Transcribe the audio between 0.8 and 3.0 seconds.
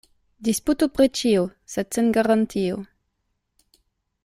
pri ĉio, sed sen garantio.